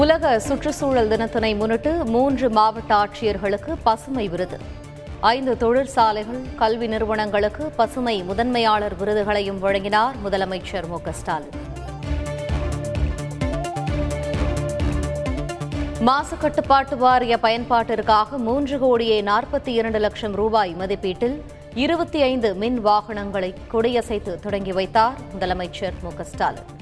[0.00, 4.58] உலக சுற்றுச்சூழல் தினத்தினை முன்னிட்டு மூன்று மாவட்ட ஆட்சியர்களுக்கு பசுமை விருது.
[5.20, 11.56] ஐந்து தொழிற்சாலைகள் கல்வி நிறுவனங்களுக்கு பசுமை முதன்மையாளர் விருதுகளையும் வழங்கினார் முதலமைச்சர் மு க ஸ்டாலின்.
[16.00, 21.42] மாசு கட்டுப்பாட்டு வாரிய பயன்பாட்டிற்காக மூன்று கோடியே நாற்பத்தி இரண்டு லட்சம் ரூபாய் மதிப்பீட்டில்
[21.74, 26.75] இருபத்தி ஐந்து மின் வாகனங்களை கொடியசைத்து தொடங்கி வைத்தார் முதலமைச்சர் மு க ஸ்டாலின்.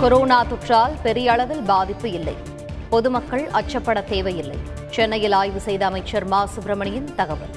[0.00, 2.36] கொரோனா தொற்றால் பெரிய அளவில் பாதிப்பு இல்லை.
[2.90, 4.58] பொதுமக்கள் அச்சப்பட தேவையில்லை.
[4.90, 6.46] சென்னையில் ஆய்வு செய்த அமைச்சர் மா.
[6.46, 7.54] சுப்பிரமணியன் தகவல்.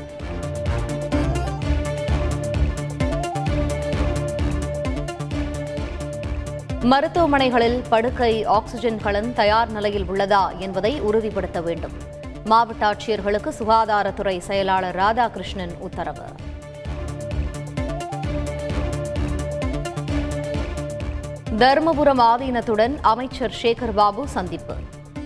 [6.81, 11.93] மருத்துவமனைகளில் படுக்கை ஆக்ஸிஜன் கலன் தயார் நிலையில் உள்ளதா என்பதை உறுதிப்படுத்த வேண்டும்.
[12.45, 16.23] மாவட்ட ஆட்சியர்களுக்கு சுகாதாரத்துறை செயலாளர் ராதாகிருஷ்ணன் உத்தரவு.
[21.61, 24.75] தருமபுரம் ஆதீனத்துடன் அமைச்சர் சேகர் பாபு சந்திப்பு.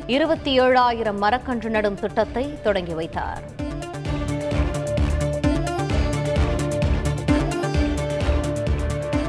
[0.08, 3.44] இருபத்தி ஏழாயிரம் மரக்கன்று நடும் திட்டத்தை தொடங்கி வைத்தார்.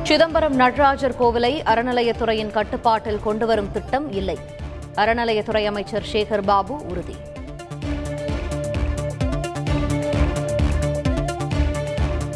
[0.02, 4.38] சிதம்பரம் நடராஜர் கோவிலை அறநிலையத்துறையின் கட்டுப்பாட்டில் கொண்டுவரும் திட்டம் இல்லை.
[4.94, 7.16] அறநிலையத்துறை அமைச்சர் சேகர் பாபு உறுதி.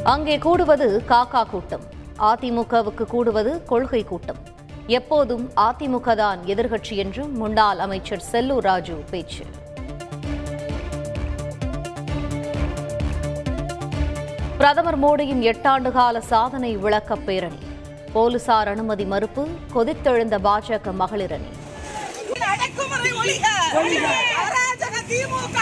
[0.02, 1.86] அங்கே கூடுவது காக்கா கூட்டம்.
[2.18, 4.56] அதிமுகவுக்கு கூடுவது கொள்கை கூட்டம்.
[4.96, 9.44] எப்போதும் அதிமுக தான் எதிர்கட்சி என்றும் முன்னாள் அமைச்சர் செல்லூர் ராஜு பேச்சு.
[14.58, 17.60] பிரதமர் மோடியின் எட்டாண்டு கால சாதனை விளக்க பேரணி.
[18.12, 19.44] போலீசார் அனுமதி மறுப்பு
[19.74, 21.52] கொதித்தெழுந்த பாஜக மகளிரணி.
[22.52, 23.12] அடக்குமுறை
[25.10, 25.58] திமுக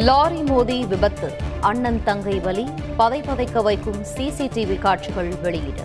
[0.00, 1.32] லாரி மோதி விபத்து.
[1.60, 5.82] அண்ணன் தங்கை வலி பதை பதைக்க வைக்கும் சிசிடிவி காட்சிகள் வெளியீடு.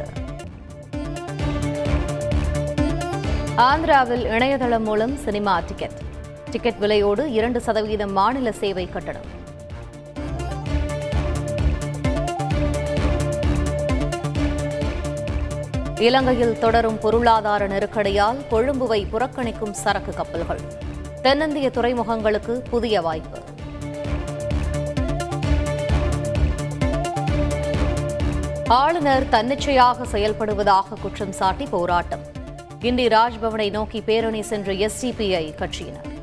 [3.57, 5.97] ஆந்திராவில் இணையதளம் மூலம் சினிமா டிக்கெட்.
[6.51, 9.43] டிக்கெட் விலையோடு இரண்டு சதவீதம் மாநில சேவை கட்டணம்.
[15.97, 20.59] இலங்கையில் தொடரும் பொருளாதார நெருக்கடியால் கொழும்புவை புறக்கணிக்கும் சரக்கு கப்பல்கள்.
[21.21, 23.44] தென்னிந்திய துறைமுகங்களுக்கு புதிய வாய்ப்பு.
[28.67, 32.19] ஆளுநர் தன்னிச்சையாக செயல்படுவதாக குற்றம் சாட்டி போராட்டம்.
[32.81, 36.13] கிண்டி ராஜ்பவனை நோக்கி பேரணி சென்ற எஸ்டிபிஐ கட்சியினர்.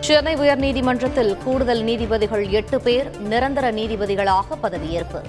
[0.00, 5.22] சென்னை உயர்நீதிமன்றத்தில் கூடுதல் நீதிபதிகள் எட்டு பேர் நிரந்தர நீதிபதிகளாக பதவியேற்பு.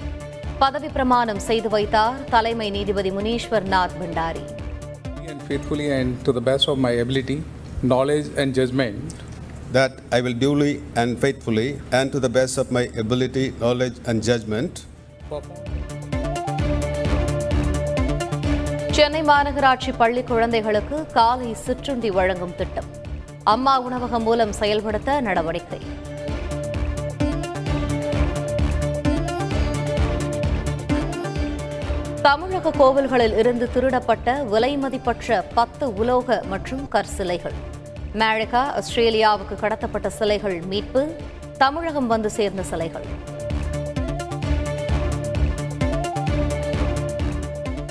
[0.58, 4.44] பதவி பிரமாணம் செய்து வைத்தார் தலைமை நீதிபதி Muneeswar Nath Bhandari.
[5.26, 7.42] And faithfully and to the best of my ability,
[7.88, 9.28] knowledge and judgment,
[9.74, 14.22] that I will duly and faithfully and to the best of my ability, knowledge, and
[14.22, 14.72] judgment.
[18.90, 22.84] Chennai மாநகராட்சி பள்ளி குழந்தைகளுக்கு காலை சிற்றுண்டி வழங்கும் திட்டம்.
[23.44, 25.80] அம்மா உணவகம் மூலம் செயல்படுத்த நடவடிக்கை.
[32.22, 37.58] தமிழக கோவில்களில் இருந்து திருடப்பட்ட விலைமதிப்பற்ற பத்து உலோக மற்றும் கற்சிலைகள்.
[38.14, 41.16] அமெரிக்கா ஆஸ்திரேலியாவுக்கு கடத்தப்பட்ட சிலைகள் மீட்பு
[41.58, 43.04] தமிழகம் வந்து சேர்ந்த சிலைகள்.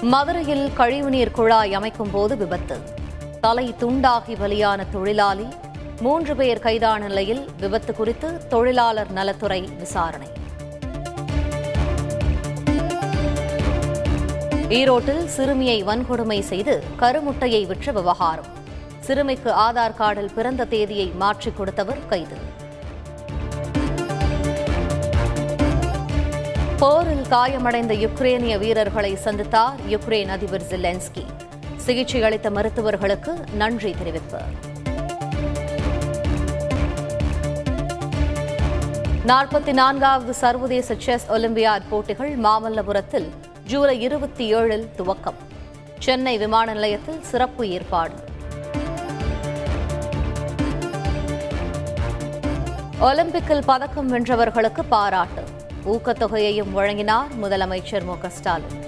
[0.01, 2.79] மதுரையில் கழிவுநீர் குழாய் அமைக்கும் போது விபத்து.
[3.41, 5.47] தலை துண்டாகி பலியான தொழிலாளி
[5.99, 10.27] மூன்று பேர் கைதான நிலையில் விபத்து குறித்து தொழிலாளர் நலத்துறை விசாரணை.
[14.69, 18.57] ஈரோட்டில் சிறுமியை வன்கொடுமை செய்து கருமுட்டையை விற்ற விவகாரம்.
[19.09, 22.37] சிறுமிக்கு ஆதார் கார்டில் பிறந்த தேதியை மாற்றிக் கொடுத்தவர் கைது.
[26.77, 31.25] போரில் காயமடைந்த யுக்ரேனிய வீரர்களை சந்தித்தார் யுக்ரேன் அதிபர் ஜெலென்ஸ்கி.
[31.75, 34.41] சிகிச்சை அளித்த மருத்துவர்களுக்கு நன்றி தெரிவிப்பு.
[39.27, 43.29] நாற்பத்தி நான்காவது சர்வதேச செஸ் ஒலிம்பியாட் போட்டிகள் மாமல்லபுரத்தில்
[43.65, 45.41] ஜூலை இருபத்தி ஏழில் துவக்கம்.
[45.99, 48.27] சென்னை விமான நிலையத்தில் சிறப்பு ஏற்பாடு.
[53.01, 55.43] ஒலிம்பிக்கில் பதக்கம் வென்றவர்களுக்கு பாராட்டு.
[55.85, 58.83] ஊக்கத்தொகையையும் வழங்கினார் முதலமைச்சர் மு ஸ்டாலின்.